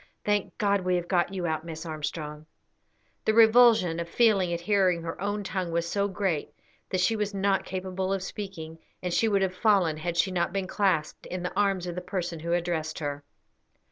"Thank 0.25 0.57
God, 0.57 0.81
we 0.81 0.95
have 0.95 1.07
got 1.07 1.31
you 1.31 1.45
out, 1.45 1.63
Miss 1.63 1.85
Armstrong." 1.85 2.47
The 3.25 3.35
revulsion 3.35 3.99
of 3.99 4.09
feeling 4.09 4.51
at 4.51 4.61
hearing 4.61 5.03
her 5.03 5.21
own 5.21 5.43
tongue 5.43 5.71
was 5.71 5.87
so 5.87 6.07
great 6.07 6.55
that 6.89 6.99
she 7.01 7.15
was 7.15 7.35
not 7.35 7.65
capable 7.65 8.11
of 8.11 8.23
speaking, 8.23 8.79
and 9.03 9.13
she 9.13 9.27
would 9.27 9.43
have 9.43 9.53
fallen 9.53 9.97
had 9.97 10.17
she 10.17 10.31
not 10.31 10.51
been 10.53 10.65
clasped 10.65 11.27
in 11.27 11.43
the 11.43 11.53
arms 11.55 11.85
of 11.85 11.93
the 11.93 12.01
person 12.01 12.39
who 12.39 12.51
addressed 12.53 12.97
her. 12.97 13.23